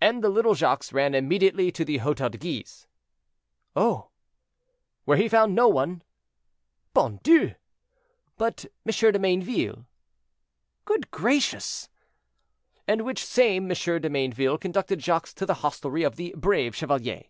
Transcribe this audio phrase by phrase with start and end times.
[0.00, 2.88] "And the little Jacques ran immediately to the Hotel de Guise."
[3.76, 4.08] "Oh!"
[5.04, 6.02] "Where he found no one."
[6.92, 7.54] "Bon Dieu!"
[8.36, 9.86] "But Monsieur de Mayneville."
[10.84, 11.88] "Good gracious!"
[12.88, 17.26] "And which same Monsieur de Mayneville conducted Jacques to the hostelry of the 'Brave Chevalier.'"